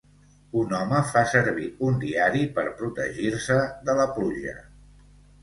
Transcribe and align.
Un 0.59 0.71
home 0.77 1.01
fa 1.09 1.21
servir 1.33 1.67
un 1.89 1.99
diari 2.05 2.41
per 2.57 2.65
protegir-se 2.81 3.61
de 3.91 3.97
la 4.01 4.09
pluja. 4.19 4.57